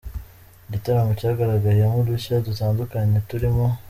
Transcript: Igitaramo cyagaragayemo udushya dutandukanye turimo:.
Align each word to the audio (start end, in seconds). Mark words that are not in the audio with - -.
Igitaramo 0.67 1.11
cyagaragayemo 1.19 1.95
udushya 2.01 2.35
dutandukanye 2.45 3.17
turimo:. 3.29 3.65